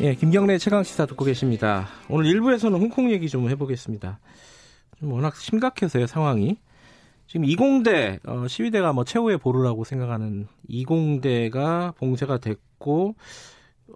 [0.00, 1.86] 예, 김경래 최강 시사 듣고 계십니다.
[2.10, 4.18] 오늘 1부에서는 홍콩 얘기 좀 해보겠습니다.
[4.98, 6.58] 좀 워낙 심각해서요 상황이.
[7.26, 13.16] 지금 이공대 어, 시위대가 뭐 최후의 보루라고 생각하는 이공대가 봉쇄가 됐고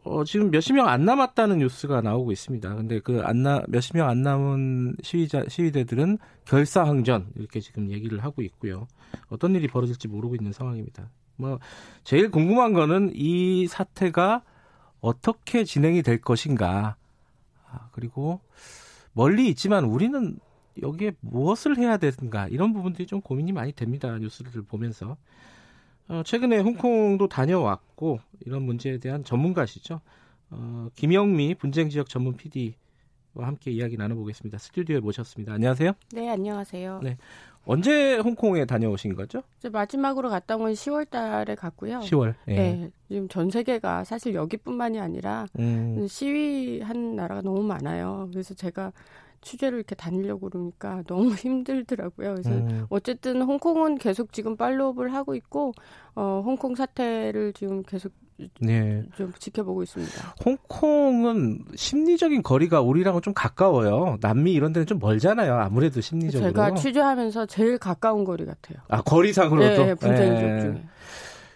[0.05, 2.75] 어, 지금 몇십 명 안 남았다는 뉴스가 나오고 있습니다.
[2.75, 8.41] 근데 그 안 나 몇십 명 안 남은 시위자 시위대들은 결사항전 이렇게 지금 얘기를 하고
[8.43, 8.87] 있고요.
[9.29, 11.11] 어떤 일이 벌어질지 모르고 있는 상황입니다.
[11.37, 11.59] 뭐
[12.05, 14.43] 제일 궁금한 거는 이 사태가
[15.01, 16.97] 어떻게 진행이 될 것인가.
[17.71, 18.41] 아, 그리고
[19.13, 20.39] 멀리 있지만 우리는
[20.83, 24.17] 여기에 무엇을 해야 되는가 이런 부분들이 좀 고민이 많이 됩니다.
[24.19, 25.17] 뉴스를 보면서.
[26.09, 30.01] 어, 최근에 홍콩도 다녀왔고 이런 문제에 대한 전문가시죠.
[30.51, 32.75] 어, 김영미 분쟁 지역 전문 PD와
[33.37, 34.59] 함께 이야기 나눠보겠습니다.
[34.59, 35.53] 스튜디오에 모셨습니다.
[35.55, 35.93] 안녕하세요.
[36.13, 37.01] 네, 안녕하세요.
[37.03, 37.17] 네.
[37.65, 39.43] 언제 홍콩에 다녀오신 거죠?
[39.71, 42.01] 마지막으로 갔다 온 건 10월 달에 갔고요.
[42.01, 42.35] 10월.
[42.49, 42.55] 예.
[42.55, 42.91] 네.
[43.09, 46.07] 지금 전 세계가 사실 여기뿐만이 아니라 음.
[46.09, 48.29] 시위한 나라가 너무 많아요.
[48.33, 48.93] 그래서 제가
[49.43, 52.33] 취재를 이렇게 다니려고 그러니까 너무 힘들더라고요.
[52.33, 52.87] 그래서 음.
[52.91, 55.73] 어쨌든 홍콩은 계속 지금 팔로업을 하고 있고
[56.15, 58.13] 어 홍콩 사태를 지금 계속
[58.61, 59.03] 네.
[59.17, 60.35] 좀 지켜보고 있습니다.
[60.45, 64.19] 홍콩은 심리적인 거리가 우리랑은 좀 가까워요.
[64.21, 65.55] 남미 이런 데는 좀 멀잖아요.
[65.55, 66.51] 아무래도 심리적으로.
[66.51, 68.79] 제가 취재하면서 제일 가까운 거리 같아요.
[68.89, 69.85] 아 거리상으로도.
[69.85, 70.61] 네, 분쟁 네.
[70.61, 70.85] 중에.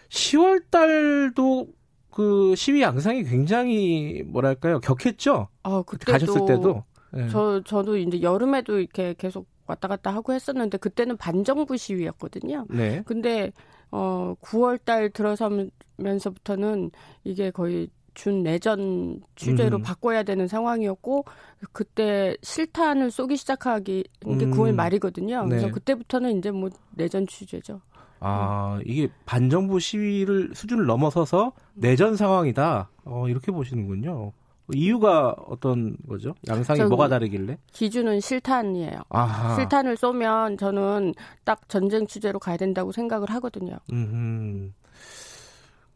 [0.09, 1.67] 10월 달도
[2.11, 5.49] 그 시위 양상이 굉장히 뭐랄까요 격했죠.
[5.63, 6.83] 아 그때 가셨을 때도.
[7.11, 7.29] 네.
[7.29, 12.65] 저 저도 이제 여름에도 이렇게 계속 왔다 갔다 하고 했었는데 그때는 반정부 시위였거든요.
[12.69, 13.01] 네.
[13.05, 13.51] 근데
[13.91, 16.91] 어 9월 달 들어서면서부터는
[17.23, 19.83] 이게 거의 준 내전 취재로 음.
[19.83, 21.25] 바꿔야 되는 상황이었고
[21.71, 24.51] 그때 실탄을 쏘기 시작하기 이게 음.
[24.51, 25.43] 9월 말이거든요.
[25.43, 25.49] 네.
[25.49, 27.81] 그래서 그때부터는 이제 뭐 내전 취재죠.
[28.21, 32.89] 아 이게 반정부 시위를 수준을 넘어서서 내전 상황이다.
[33.03, 34.31] 어, 이렇게 보시는군요.
[34.73, 36.33] 이유가 어떤 거죠?
[36.47, 37.57] 양상이 뭐가 다르길래?
[37.71, 39.01] 기준은 실탄이에요.
[39.09, 39.55] 아하.
[39.55, 43.77] 실탄을 쏘면 저는 딱 전쟁 취재로 가야 된다고 생각을 하거든요.
[43.91, 44.73] 음.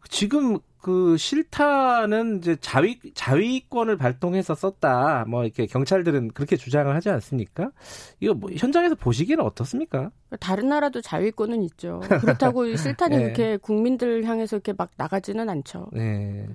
[0.10, 5.26] 지금 그 실탄은 이제 자위 자위권을 발동해서 썼다.
[5.28, 7.72] 뭐 이렇게 경찰들은 그렇게 주장을 하지 않습니까?
[8.20, 10.10] 이거 뭐 현장에서 보시기에는 어떻습니까?
[10.40, 12.00] 다른 나라도 자위권은 있죠.
[12.22, 13.24] 그렇다고 실탄이 네.
[13.24, 15.90] 그렇게 국민들 향해서 이렇게 막 나가지는 않죠.
[15.92, 16.48] 네.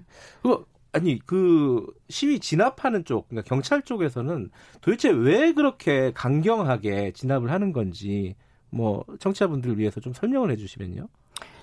[0.43, 4.50] 그 아니 그 시위 진압하는 쪽, 그러니까 경찰 쪽에서는
[4.81, 8.37] 도대체 왜 그렇게 강경하게 진압을 하는 건지
[8.71, 11.09] 뭐 청취자분들을 위해서 좀 설명을 해주시면요.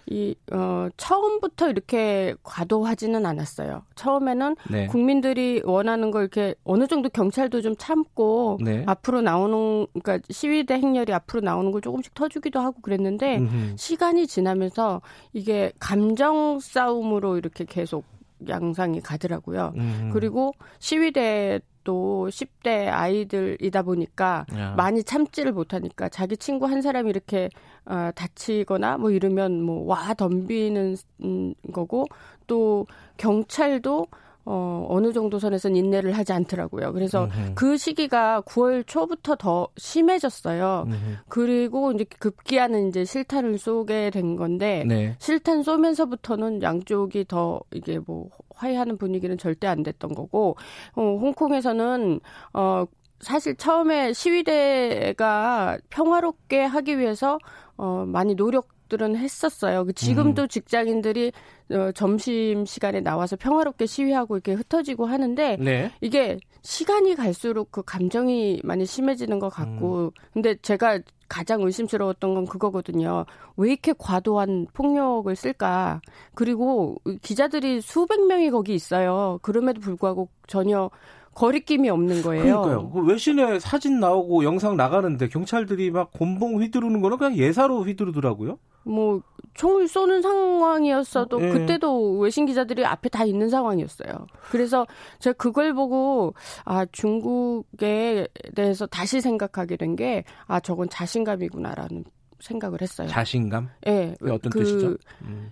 [0.09, 3.83] 이, 어, 처음부터 이렇게 과도하지는 않았어요.
[3.95, 4.87] 처음에는 네.
[4.87, 8.83] 국민들이 원하는 걸 이렇게 어느 정도 경찰도 좀 참고 네.
[8.87, 13.75] 앞으로 나오는, 그러니까 시위대 행렬이 앞으로 나오는 걸 조금씩 터주기도 하고 그랬는데 음흠.
[13.77, 18.03] 시간이 지나면서 이게 감정 싸움으로 이렇게 계속
[18.47, 19.74] 양상이 가더라고요.
[19.78, 20.09] 음.
[20.13, 24.75] 그리고 시위대 또 10대 아이들이다 보니까 야.
[24.78, 27.50] 많이 참지를 못하니까 자기 친구 한 사람이 이렇게
[27.85, 32.06] 어, 다치거나 뭐 이러면 뭐 와 덤비는 음, 거고
[32.46, 32.85] 또
[33.18, 34.06] 경찰도
[34.46, 36.94] 어, 어느 정도 선에서는 인내를 하지 않더라고요.
[36.94, 37.53] 그래서 음흠.
[37.56, 40.85] 그 시기가 9월 초부터 더 심해졌어요.
[40.88, 40.96] 음흠.
[41.29, 45.16] 그리고 이제 급기야는 이제 실탄을 쏘게 된 건데 네.
[45.19, 50.56] 실탄 쏘면서부터는 양쪽이 더 이게 뭐 화해하는 분위기는 절대 안 됐던 거고
[50.96, 52.19] 어, 홍콩에서는
[52.53, 52.85] 어
[53.19, 57.38] 사실 처음에 시위대가 평화롭게 하기 위해서
[57.78, 59.85] 어 많이 노력 들은 했었어요.
[59.85, 60.47] 그 지금도 음.
[60.49, 61.32] 직장인들이
[61.72, 65.91] 어, 점심 시간에 나와서 평화롭게 시위하고 이렇게 흩어지고 하는데 네.
[66.02, 70.11] 이게 시간이 갈수록 그 감정이 많이 심해지는 것 같고 음.
[70.34, 70.99] 근데 제가
[71.29, 73.26] 가장 의심스러웠던 건 그거거든요.
[73.55, 76.02] 왜 이렇게 과도한 폭력을 쓸까?
[76.35, 79.40] 그리고 기자들이 수백 명이 거기 있어요.
[79.41, 80.90] 그럼에도 불구하고 전혀
[81.33, 82.43] 거리낌이 없는 거예요.
[82.61, 82.89] 그러니까요.
[82.91, 88.57] 그 외신에 사진 나오고 영상 나가는데 경찰들이 막 곤봉 휘두르는 거는 그냥 예사로 휘두르더라고요.
[88.83, 89.22] 뭐
[89.53, 91.51] 총을 쏘는 상황이었어도 네.
[91.51, 94.25] 그때도 외신 기자들이 앞에 다 있는 상황이었어요.
[94.49, 94.87] 그래서
[95.19, 96.33] 제가 그걸 보고
[96.66, 102.05] 아 중국에 대해서 다시 생각하게 된 게 아 저건 자신감이구나라는
[102.39, 103.07] 생각을 했어요.
[103.07, 103.69] 자신감?
[103.87, 103.91] 예.
[104.19, 104.31] 네.
[104.31, 104.97] 어떤 그, 뜻이죠?
[105.23, 105.51] 음.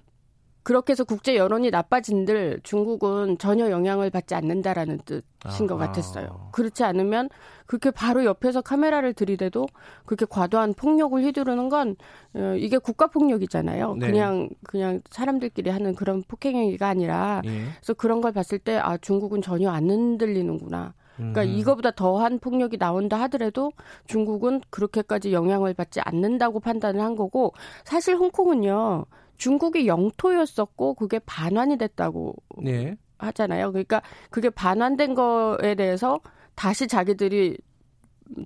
[0.70, 6.50] 그렇게 해서 국제 여론이 나빠진들 중국은 전혀 영향을 받지 않는다라는 뜻인 것 같았어요.
[6.52, 7.30] 그렇지 않으면
[7.66, 9.66] 그렇게 바로 옆에서 카메라를 들이대도
[10.06, 11.96] 그렇게 과도한 폭력을 휘두르는 건
[12.36, 13.96] 어, 이게 국가 폭력이잖아요.
[13.96, 14.12] 네.
[14.12, 17.50] 그냥 그냥 사람들끼리 하는 그런 폭행 행위가 아니라 예.
[17.50, 20.94] 그래서 그런 걸 봤을 때 아 중국은 전혀 안 흔들리는구나.
[21.16, 21.48] 그러니까 음.
[21.48, 23.72] 이거보다 더한 폭력이 나온다 하더라도
[24.06, 27.54] 중국은 그렇게까지 영향을 받지 않는다고 판단을 한 거고
[27.86, 29.06] 사실 홍콩은요
[29.40, 32.96] 중국이 영토였었고 그게 반환이 됐다고 네.
[33.18, 33.72] 하잖아요.
[33.72, 36.20] 그러니까 그게 반환된 거에 대해서
[36.56, 37.58] 다시 자기들이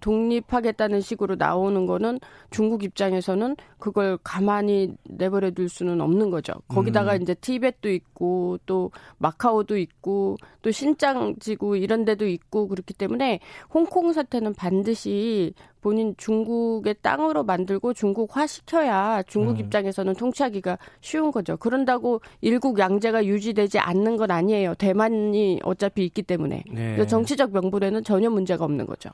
[0.01, 2.19] 독립하겠다는 식으로 나오는 거는
[2.51, 6.54] 중국 입장에서는 그걸 가만히 내버려 둘 수는 없는 거죠.
[6.68, 7.22] 거기다가 음.
[7.22, 13.39] 이제 티벳도 있고 또 마카오도 있고 또 신장 지구 이런 데도 있고 그렇기 때문에
[13.74, 19.59] 홍콩 사태는 반드시 본인 중국의 땅으로 만들고 중국화 시켜야 중국 음.
[19.59, 21.57] 입장에서는 통치하기가 쉬운 거죠.
[21.57, 24.74] 그런다고 일국 양제가 유지되지 않는 건 아니에요.
[24.75, 26.63] 대만이 어차피 있기 때문에.
[26.71, 27.06] 네.
[27.06, 29.09] 정치적 명분에는 전혀 문제가 없는 거죠.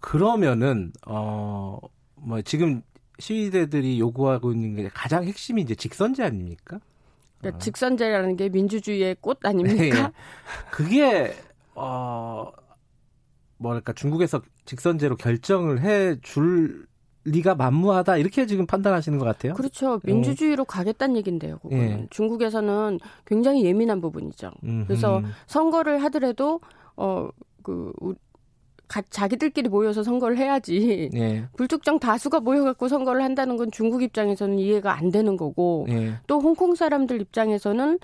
[0.00, 1.78] 그러면은 어
[2.22, 2.82] 뭐 지금
[3.18, 6.80] 시위대들이 요구하고 있는 게 가장 핵심이 이제 직선제 아닙니까?
[7.38, 7.58] 그러니까 어.
[7.58, 10.08] 직선제라는 게 민주주의의 꽃 아닙니까?
[10.08, 10.12] 네.
[10.70, 11.34] 그게
[11.74, 12.50] 어
[13.58, 14.40] 뭐랄까 중국에서
[14.70, 16.86] 직선제로 결정을 해 줄
[17.24, 19.52] 리가 만무하다 이렇게 지금 판단하시는 것 같아요.
[19.54, 20.00] 그렇죠.
[20.04, 20.66] 민주주의로 음.
[20.66, 21.58] 가겠다는 얘긴데요.
[21.72, 22.06] 예.
[22.08, 24.50] 중국에서는 굉장히 예민한 부분이죠.
[24.64, 24.84] 음흠.
[24.86, 26.60] 그래서 선거를 하더라도
[26.94, 27.92] 어그
[28.88, 31.44] 가, 자기들끼리 모여서 선거를 해야지 네.
[31.58, 36.14] 불특정 다수가 모여갖고 선거를 한다는 건 중국 입장에서는 이해가 안 되는 거고 네.
[36.26, 37.98] 또 홍콩 사람들 입장에서는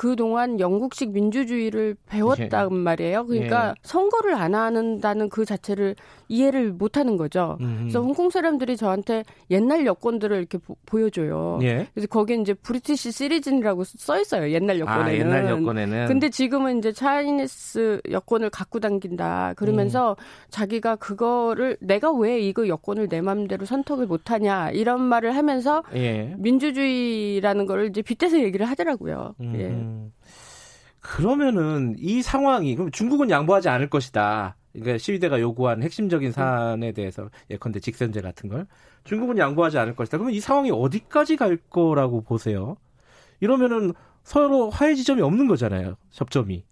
[0.00, 2.74] 그동안 영국식 민주주의를 배웠단 예.
[2.74, 3.26] 말이에요.
[3.26, 3.74] 그러니까 예.
[3.82, 5.94] 선거를 안 한다는 그 자체를
[6.30, 7.58] 이해를 못 하는 거죠.
[7.60, 7.78] 음흠.
[7.80, 11.88] 그래서 홍콩 사람들이 저한테 옛날 여권들을 이렇게 보, 여줘요 예.
[11.92, 14.50] 그래서 거기 이제 브리티시 시리즌이라고 써 있어요.
[14.52, 15.10] 옛날 아, 여권에는.
[15.10, 16.06] 아, 옛날 여권에는.
[16.06, 19.54] 근데 지금은 이제 차이니스 여권을 갖고 당긴다.
[19.56, 20.24] 그러면서 음.
[20.50, 26.34] 자기가 그거를 내가 왜 이거 여권을 내 맘대로 선택을 못 하냐 이런 말을 하면서 예.
[26.38, 29.34] 민주주의라는 거를 이제 빗대서 얘기를 하더라고요.
[29.40, 29.54] 음.
[29.56, 30.10] 예.
[31.00, 34.56] 그러면은 이 상황이 그럼 중국은 양보하지 않을 것이다.
[34.72, 38.66] 그러니까 시위대가 요구한 핵심적인 사안에 대해서 예컨대 직선제 같은 걸
[39.04, 40.18] 중국은 양보하지 않을 것이다.
[40.18, 42.76] 그러면 이 상황이 어디까지 갈 거라고 보세요?
[43.40, 45.96] 이러면은 서로 화해 지점이 없는 거잖아요.
[46.10, 46.64] 접점이.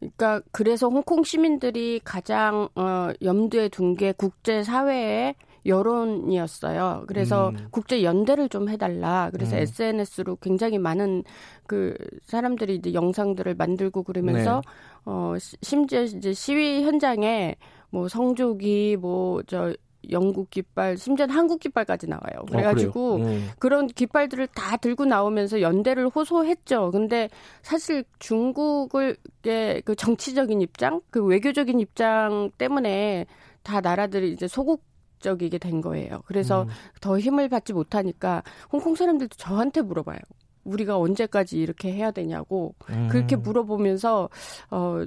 [0.00, 5.34] 그러니까 그래서 홍콩 시민들이 가장 어 염두에 둔 게 국제 사회에
[5.66, 7.04] 여론이었어요.
[7.06, 7.68] 그래서 음.
[7.70, 9.30] 국제 연대를 좀 해달라.
[9.32, 9.62] 그래서 음.
[9.62, 11.24] SNS로 굉장히 많은
[11.66, 14.72] 그 사람들이 이제 영상들을 만들고 그러면서 네.
[15.06, 17.56] 어 심지어 이제 시위 현장에
[17.90, 19.74] 뭐 성조기 뭐저
[20.10, 22.40] 영국 깃발, 심지어는 한국 깃발까지 나와요.
[22.40, 23.48] 어, 그래가지고 어, 음.
[23.58, 26.90] 그런 깃발들을 다 들고 나오면서 연대를 호소했죠.
[26.90, 27.28] 근데
[27.62, 33.26] 사실 중국을 그 정치적인 입장, 그 외교적인 입장 때문에
[33.62, 34.82] 다 나라들이 이제 소국
[35.24, 36.22] 적이게 된 거예요.
[36.26, 36.68] 그래서 음.
[37.00, 40.18] 더 힘을 받지 못하니까 홍콩 사람들도 저한테 물어봐요.
[40.62, 43.08] 우리가 언제까지 이렇게 해야 되냐고 음.
[43.10, 44.28] 그렇게 물어보면서
[44.70, 45.04] 어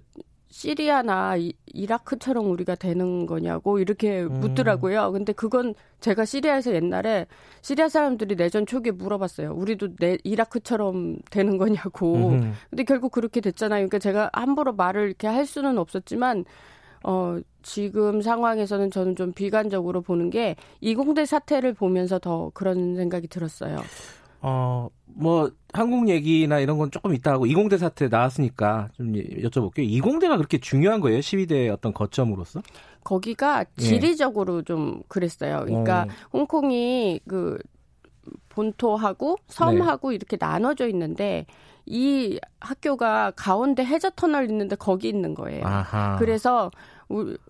[0.50, 1.54] 시리아나 이,
[1.88, 4.40] 라크처럼 우리가 되는 거냐고 이렇게 음.
[4.40, 5.12] 묻더라고요.
[5.12, 7.28] 근데 그건 제가 시리아에서 옛날에
[7.62, 9.54] 시리아 사람들이 내전 초기에 물어봤어요.
[9.54, 12.30] 우리도 내 이라크처럼 되는 거냐고.
[12.30, 12.54] 음.
[12.70, 13.88] 근데 결국 그렇게 됐잖아요.
[13.88, 16.46] 그러니까 제가 함부로 말을 이렇게 할 수는 없었지만
[17.04, 23.78] 어, 지금 상황에서는 저는 좀 비관적으로 보는 게 이공대 사태를 보면서 더 그런 생각이 들었어요.
[24.42, 29.80] 어, 뭐, 한국 얘기나 이런 건 조금 있다 하고 이공대 사태 나왔으니까 좀 여쭤볼게요.
[29.80, 31.22] 이공대가 그렇게 중요한 거예요?
[31.22, 32.62] 시위대의 어떤 거점으로서?
[33.04, 33.82] 거기가 예.
[33.82, 34.64] 지리적으로 예.
[34.64, 35.66] 좀 그랬어요.
[35.66, 36.08] 그러니까 어.
[36.34, 37.58] 홍콩이 그
[38.50, 40.16] 본토하고 섬하고 네.
[40.16, 41.46] 이렇게 나눠져 있는데
[41.86, 45.66] 이 학교가 가운데 해저 터널 있는데 거기 있는 거예요.
[45.66, 46.18] 아하.
[46.20, 46.70] 그래서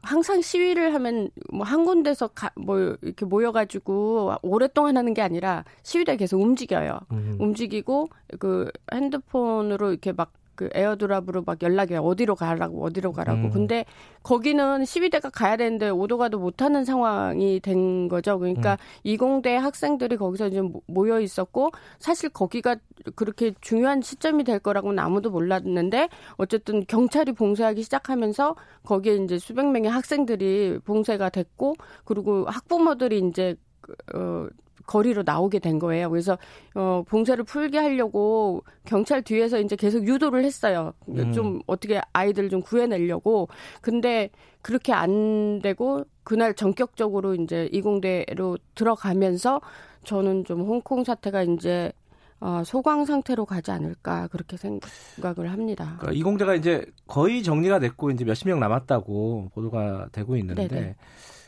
[0.03, 6.15] 항상 시위를 하면 뭐 한 군데서 가, 뭐 이렇게 모여가지고 오랫동안 하는 게 아니라 시위대
[6.17, 6.99] 계속 움직여요.
[7.11, 7.37] 음.
[7.39, 13.47] 움직이고 그 핸드폰으로 이렇게 막 그 에어드랍으로 막 연락이 어디로 가라고 어디로 가라고.
[13.47, 13.49] 음.
[13.51, 13.85] 근데
[14.23, 18.39] 거기는 시위대가 가야 되는데 오도 가도 못하는 상황이 된 거죠.
[18.39, 18.77] 그러니까 음.
[19.03, 22.75] 이공대 학생들이 거기서 좀 모여 있었고 사실 거기가
[23.15, 29.91] 그렇게 중요한 시점이 될 거라고는 아무도 몰랐는데 어쨌든 경찰이 봉쇄하기 시작하면서 거기에 이제 수백 명의
[29.91, 34.47] 학생들이 봉쇄가 됐고 그리고 학부모들이 이제 그, 어
[34.87, 36.09] 거리로 나오게 된 거예요.
[36.09, 36.37] 그래서
[36.73, 40.93] 어 봉쇄를 풀게 하려고 경찰 뒤에서 이제 계속 유도를 했어요.
[41.09, 41.31] 음.
[41.33, 43.49] 좀 어떻게 아이들을 좀 구해내려고.
[43.81, 44.31] 근데
[44.63, 49.61] 그렇게 안 되고 그날 전격적으로 이제 이공대로 들어가면서
[50.03, 51.91] 저는 좀 홍콩 사태가 이제
[52.39, 55.95] 어, 소강 상태로 가지 않을까 그렇게 생각을 합니다.
[55.99, 60.95] 그러니까 이공대가 이제 거의 정리가 됐고 이제 몇십 명 남았다고 보도가 되고 있는데 네네.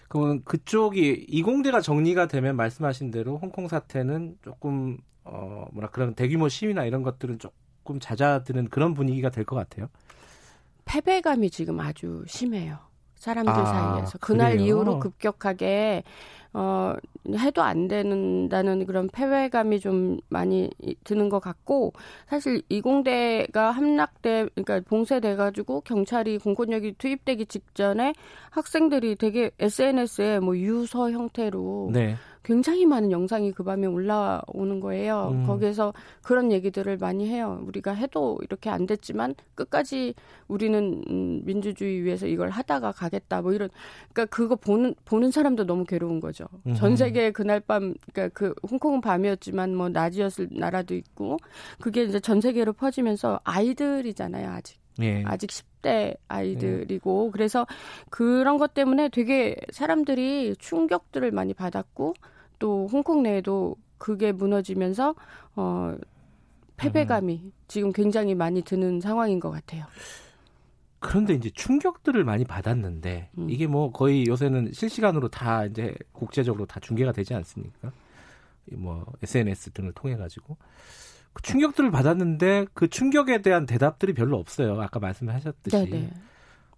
[0.10, 6.86] 그러면 그쪽이 이공대가 정리가 되면 말씀하신 대로 홍콩 사태는 조금 어 뭐라 그런 대규모 시위나
[6.86, 9.88] 이런 것들은 조금 잦아드는 그런 분위기가 될 것 같아요.
[10.86, 12.80] 패배감이 지금 아주 심해요.
[13.20, 14.66] 사람들 아, 사이에서 그날 그래요?
[14.66, 16.04] 이후로 급격하게
[16.54, 16.96] 어
[17.38, 20.72] 해도 안 된다는 그런 패배감이 좀 많이
[21.04, 21.94] 드는 것 같고
[22.28, 28.16] 사실 이공대가 함락돼 그러니까 봉쇄돼 가지고 경찰이 공권력이 투입되기 직전에
[28.50, 32.16] 학생들이 되게 SNS에 뭐 유서 형태로 네.
[32.50, 35.30] 굉장히 많은 영상이 그 밤에 올라오는 거예요.
[35.34, 35.46] 음.
[35.46, 37.62] 거기에서 그런 얘기들을 많이 해요.
[37.68, 40.16] 우리가 해도 이렇게 안 됐지만 끝까지
[40.48, 43.44] 우리는 음, 민주주의 위해서 이걸 하다가 가겠다.
[43.44, 43.70] 뭐 이런
[44.12, 46.46] 그러니까 그거 보는 보는 사람도 너무 괴로운 거죠.
[46.66, 46.74] 음.
[46.74, 51.38] 전 세계 그날 밤 그러니까 그 홍콩은 밤이었지만 뭐 낮이었을 나라도 있고
[51.80, 54.80] 그게 이제 전 세계로 퍼지면서 아이들이잖아요, 아직.
[55.02, 55.24] 예.
[55.26, 57.32] 아직 10대 아이들이고 예.
[57.32, 57.66] 그래서
[58.10, 62.14] 그런 것 때문에 되게 사람들이 충격들을 많이 받았고
[62.60, 65.16] 또 홍콩 내에도 그게 무너지면서
[65.56, 65.98] 어
[66.78, 67.52] 패배감이 음.
[67.68, 69.86] 지금 굉장히 많이 드는 상황인 것 같아요.
[71.00, 73.50] 그런데 이제 충격들을 많이 받았는데 음.
[73.50, 77.92] 이게 뭐 거의 요새는 실시간으로 다 이제 국제적으로 다 중계가 되지 않습니까?
[78.74, 80.58] 뭐 SNS 등을 통해 가지고
[81.34, 84.80] 그 충격들을 받았는데 그 충격에 대한 대답들이 별로 없어요.
[84.82, 85.90] 아까 말씀하셨듯이.
[85.90, 86.10] 네네.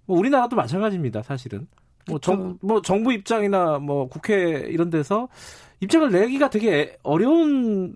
[0.06, 1.24] 뭐 우리나라도 마찬가지입니다.
[1.24, 1.68] 사실은.
[2.08, 5.28] 뭐, 정, 뭐 정부 입장이나 뭐 국회 이런 데서
[5.80, 7.96] 입장을 내기가 되게 어려운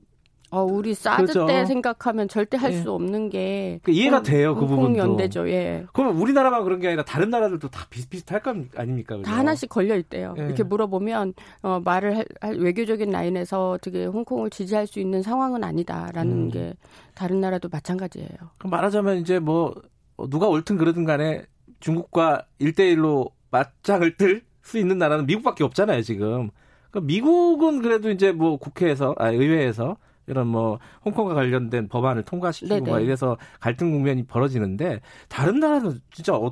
[0.51, 1.47] 어, 우리 사드 그렇죠.
[1.47, 2.89] 때 생각하면 절대 할수 예.
[2.89, 4.99] 없는 게그 이해가 돼요 그 부분도.
[4.99, 5.49] 연대죠.
[5.49, 5.85] 예.
[5.91, 9.17] 그러면 우리나라만 그런 게 아니라 다른 나라들도 다 비슷비슷할 거 아닙니까?
[9.17, 9.29] 그죠?
[9.29, 10.33] 다 하나씩 걸려 있대요.
[10.37, 10.43] 예.
[10.43, 11.33] 이렇게 물어보면
[11.63, 16.49] 어, 말을 할, 할, 외교적인 라인에서 어떻게 홍콩을 지지할 수 있는 상황은 아니다라는 음.
[16.49, 16.73] 게
[17.15, 18.29] 다른 나라도 마찬가지예요.
[18.57, 19.75] 그럼 말하자면 이제 뭐
[20.29, 21.43] 누가 옳든 그러든 간에
[21.81, 26.49] 중국과 일대일로 맞짱을 뜰 수 있는 나라는 미국밖에 없잖아요 지금.
[26.89, 29.97] 그러니까 미국은 그래도 이제 뭐 국회에서 아 의회에서
[30.27, 36.51] 이런 뭐 홍콩과 관련된 법안을 통과시키고 막 이래서 갈등 국면이 벌어지는데 다른 나라는 진짜 어,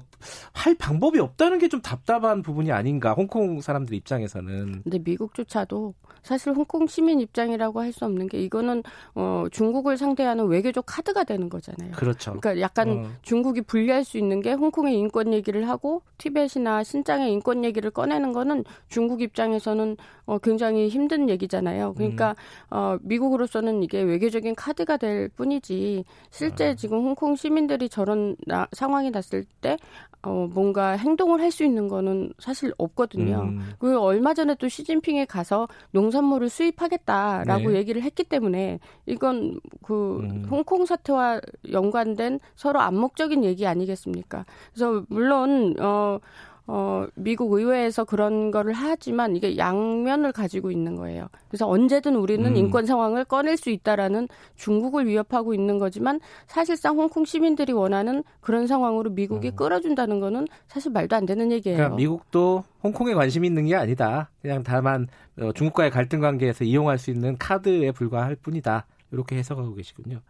[0.53, 4.83] 할 방법이 없다는 게 좀 답답한 부분이 아닌가 홍콩 사람들 입장에서는.
[4.83, 8.83] 근데 미국조차도 사실 홍콩 시민 입장이라고 할 수 없는 게 이거는
[9.15, 11.91] 어 중국을 상대하는 외교적 카드가 되는 거잖아요.
[11.93, 12.33] 그렇죠.
[12.39, 13.09] 그러니까 약간 어.
[13.23, 18.63] 중국이 불리할 수 있는 게 홍콩의 인권 얘기를 하고 티벳이나 신장의 인권 얘기를 꺼내는 거는
[18.87, 21.93] 중국 입장에서는 어 굉장히 힘든 얘기잖아요.
[21.95, 22.35] 그러니까
[22.71, 22.77] 음.
[22.77, 26.73] 어 미국으로서 는 이게 외교적인 카드가 될 뿐이지 실제 아.
[26.75, 29.77] 지금 홍콩 시민들이 저런 나, 상황이 났을 때
[30.21, 33.41] 어, 뭔가 행동을 할 수 있는 거는 사실 없거든요.
[33.43, 33.73] 음.
[33.77, 37.77] 그 얼마 전에 또 시진핑에 가서 농산물을 수입하겠다라고 네.
[37.77, 40.45] 얘기를 했기 때문에 이건 그 음.
[40.49, 41.39] 홍콩 사태와
[41.71, 44.45] 연관된 서로 암묵적인 얘기 아니겠습니까?
[44.73, 46.19] 그래서 물론 어
[46.65, 51.27] 어, 미국 의회에서 그런 거를 하지만 이게 양면을 가지고 있는 거예요.
[51.49, 52.55] 그래서 언제든 우리는 음.
[52.55, 59.09] 인권 상황을 꺼낼 수 있다라는 중국을 위협하고 있는 거지만 사실상 홍콩 시민들이 원하는 그런 상황으로
[59.09, 59.55] 미국이 음.
[59.55, 61.77] 끌어준다는 거는 사실 말도 안 되는 얘기예요.
[61.77, 64.29] 그러니까 미국도 홍콩에 관심이 있는 게 아니다.
[64.41, 65.07] 그냥 다만
[65.39, 68.85] 어, 중국과의 갈등 관계에서 이용할 수 있는 카드에 불과할 뿐이다.
[69.11, 70.21] 이렇게 해석하고 계시군요.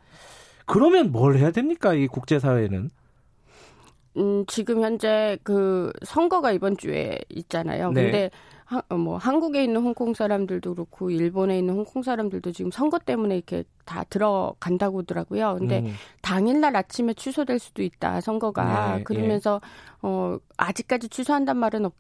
[0.65, 1.93] 그러면 뭘 해야 됩니까?
[1.93, 2.89] 이 국제사회는?
[4.17, 7.91] 음, 지금 현재 그 선거가 이번 주에 있잖아요.
[7.91, 8.03] 네.
[8.03, 8.29] 근데
[8.65, 13.36] 하, 어, 뭐 한국에 있는 홍콩 사람들도 그렇고 일본에 있는 홍콩 사람들도 지금 선거 때문에
[13.36, 15.58] 이렇게 다 들어간다고 하더라고요.
[15.60, 15.93] 근데 음.
[16.22, 19.03] 당일날 아침에 취소될 수도 있다 선거가 네, 예.
[19.03, 19.67] 그러면서 예.
[20.03, 21.93] 어 아직까지 취소한단 말은 없,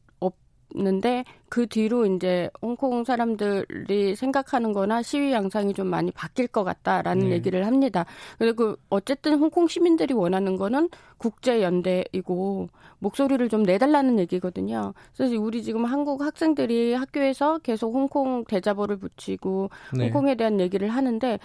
[0.75, 7.29] 없는데 그 뒤로 이제 홍콩 사람들이 생각하는 거나 시위 양상이 좀 많이 바뀔 것 같다라는
[7.29, 7.35] 네.
[7.35, 8.05] 얘기를 합니다.
[8.39, 12.69] 그리고 어쨌든 홍콩 시민들이 원하는 거는 국제 연대이고
[13.03, 14.93] 목소리를 좀 내달라는 얘기거든요.
[15.15, 20.05] 그래서 우리 지금 한국 학생들이 학교에서 계속 홍콩 대자보를 붙이고 네.
[20.05, 21.37] 홍콩에 대한 얘기를 하는데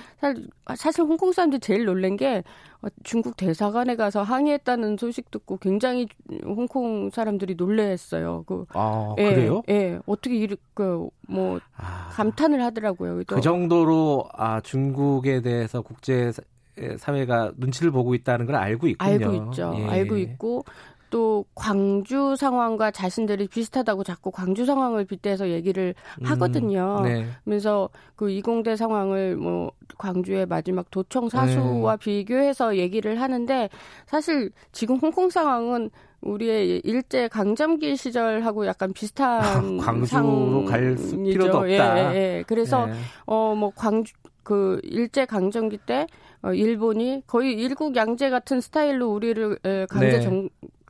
[0.76, 2.44] 사실, 홍콩 사람들이 제일 놀란 게
[2.80, 6.06] 어, 중국 대사관에 가서 항의했다는 소식 듣고 굉장히
[6.44, 8.44] 홍콩 사람들이 놀래했어요.
[8.46, 9.62] 그 아, 예, 그래요?
[9.68, 9.98] 예.
[10.06, 10.62] 어떻게 이렇게
[11.26, 13.22] 뭐 아, 감탄을 하더라고요.
[13.26, 16.30] 그 정도로 아 중국에 대해서 국제
[16.98, 19.10] 사회가 눈치를 보고 있다는 걸 알고 있군요.
[19.10, 19.74] 알고 있죠.
[19.76, 19.86] 예.
[19.88, 20.64] 알고 있고
[21.10, 26.98] 또 광주 상황과 자신들이 비슷하다고 자꾸 광주 상황을 빗대서 얘기를 음, 하거든요.
[27.00, 27.26] 음, 네.
[27.44, 32.04] 그래서 그 이공대 상황을 뭐 광주의 마지막 도청 사수와 네.
[32.04, 33.68] 비교해서 얘기를 하는데
[34.06, 41.68] 사실 지금 홍콩 상황은 우리의 일제 강점기 시절하고 약간 비슷한 광주로 갈 필요도 없다.
[41.68, 42.44] 예, 예, 예.
[42.46, 42.94] 그래서 네.
[43.26, 46.06] 어뭐 광주 그 일제 강점기 때
[46.42, 50.20] 어, 일본이 거의 일국 양제 같은 스타일로 우리를 강제 네.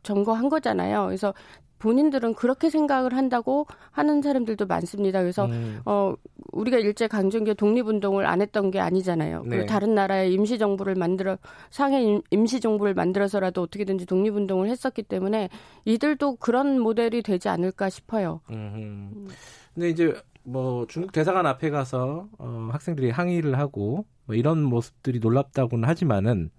[0.02, 1.07] 점거한 거잖아요.
[1.07, 1.35] 그래서
[1.78, 5.21] 본인들은 그렇게 생각을 한다고 하는 사람들도 많습니다.
[5.21, 5.81] 그래서 음.
[5.85, 6.14] 어
[6.52, 9.45] 우리가 일제 강점기 독립운동을 안 했던 게 아니잖아요.
[9.47, 9.59] 네.
[9.59, 11.38] 그 다른 나라의 임시 정부를 만들어
[11.71, 15.49] 상해 임시 정부를 만들어서라도 어떻게든지 독립운동을 했었기 때문에
[15.85, 18.40] 이들도 그런 모델이 되지 않을까 싶어요.
[18.50, 19.28] 음.
[19.75, 25.88] 근데 이제 뭐 중국 대사관 앞에 가서 어, 학생들이 항의를 하고 뭐 이런 모습들이 놀랍다고는
[25.88, 26.50] 하지만은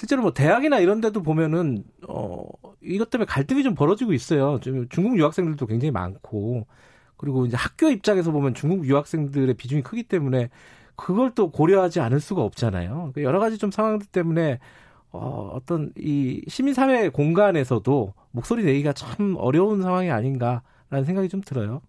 [0.00, 2.46] 실제로 뭐 대학이나 이런 데도 보면은 어
[2.80, 4.58] 이것 때문에 갈등이 좀 벌어지고 있어요.
[4.60, 6.66] 좀 중국 유학생들도 굉장히 많고
[7.18, 10.48] 그리고 이제 학교 입장에서 보면 중국 유학생들의 비중이 크기 때문에
[10.96, 13.10] 그걸 또 고려하지 않을 수가 없잖아요.
[13.12, 14.58] 그러니까 여러 가지 좀 상황들 때문에
[15.12, 21.82] 어, 어떤 이 시민 사회 공간에서도 목소리 내기가 참 어려운 상황이 아닌가라는 생각이 좀 들어요.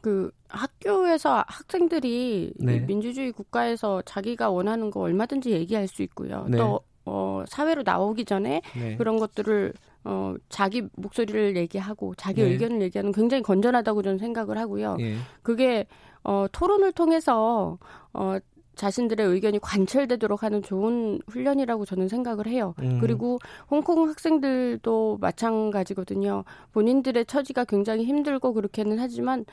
[0.00, 2.80] 그 학교에서 학생들이 네.
[2.80, 6.46] 민주주의 국가에서 자기가 원하는 거 얼마든지 얘기할 수 있고요.
[6.48, 6.56] 네.
[6.56, 6.80] 또
[7.40, 8.96] 어, 사회로 나오기 전에 네.
[8.96, 9.72] 그런 것들을
[10.04, 12.50] 어, 자기 목소리를 얘기하고 자기 네.
[12.50, 14.96] 의견을 얘기하는 굉장히 건전하다고 저는 생각을 하고요.
[15.00, 15.16] 예.
[15.42, 15.86] 그게
[16.22, 17.78] 어, 토론을 통해서
[18.12, 18.38] 어,
[18.76, 22.74] 자신들의 의견이 관철되도록 하는 좋은 훈련이라고 저는 생각을 해요.
[22.80, 22.98] 음.
[23.00, 23.38] 그리고
[23.70, 26.44] 홍콩 학생들도 마찬가지거든요.
[26.72, 29.44] 본인들의 처지가 굉장히 힘들고 그렇게는 하지만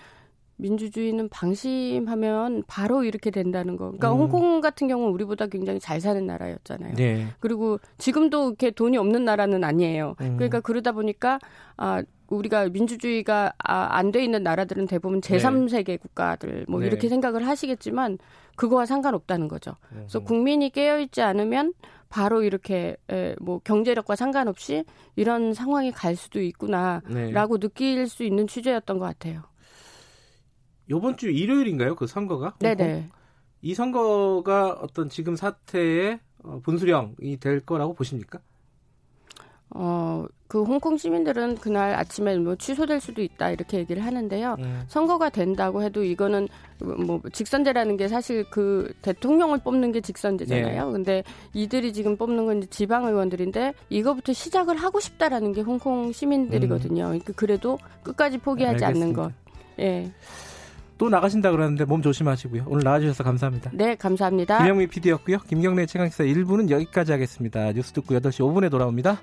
[0.57, 3.85] 민주주의는 방심하면 바로 이렇게 된다는 거.
[3.85, 4.19] 그러니까 음.
[4.19, 6.95] 홍콩 같은 경우는 우리보다 굉장히 잘 사는 나라였잖아요.
[6.95, 7.27] 네.
[7.39, 10.15] 그리고 지금도 이렇게 돈이 없는 나라는 아니에요.
[10.21, 10.35] 음.
[10.35, 11.39] 그러니까 그러다 보니까
[11.77, 15.97] 아 우리가 민주주의가 아, 안 돼 있는 나라들은 대부분 제3세계 네.
[15.97, 16.87] 국가들 뭐 네.
[16.87, 18.17] 이렇게 생각을 하시겠지만
[18.55, 19.75] 그거와 상관없다는 거죠.
[19.89, 21.73] 그래서 국민이 깨어 있지 않으면
[22.09, 24.85] 바로 이렇게 에, 뭐 경제력과 상관없이
[25.15, 27.67] 이런 상황이 갈 수도 있구나라고 네.
[27.67, 29.41] 느낄 수 있는 취재였던 것 같아요.
[30.89, 31.95] 요번 주 일요일인가요?
[31.95, 32.55] 그 선거가?
[32.59, 33.07] 네네.
[33.61, 38.39] 이 선거가 어떤 지금 사태의 어, 분수령이 될 거라고 보십니까?
[39.69, 44.55] 어, 그 홍콩 시민들은 그날 아침에 뭐 취소될 수도 있다 이렇게 얘기를 하는데요.
[44.59, 44.83] 음.
[44.87, 46.47] 선거가 된다고 해도 이거는
[46.79, 50.85] 뭐 직선제라는 게 사실 그 대통령을 뽑는 게 직선제잖아요.
[50.85, 50.91] 네.
[50.91, 51.23] 근데
[51.53, 57.03] 이들이 지금 뽑는 건 지방 의원들인데 이거부터 시작을 하고 싶다라는 게 홍콩 시민들이거든요.
[57.03, 57.07] 음.
[57.07, 59.05] 그러니까 그래도 끝까지 포기하지 알겠습니다.
[59.05, 59.33] 않는 것.
[59.79, 60.11] 예.
[60.97, 62.65] 또 나가신다 그러는데 몸 조심하시고요.
[62.67, 63.71] 오늘 나와주셔서 감사합니다.
[63.73, 64.59] 네, 감사합니다.
[64.59, 65.39] 김영미 PD였고요.
[65.47, 67.71] 김경래 최강시사 1부는 여기까지 하겠습니다.
[67.73, 69.19] 뉴스 듣고 8시 5분에 돌아옵니다.